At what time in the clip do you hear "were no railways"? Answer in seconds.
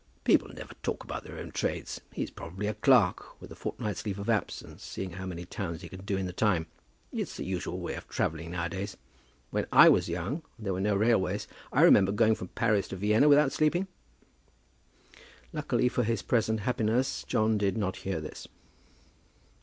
10.73-11.47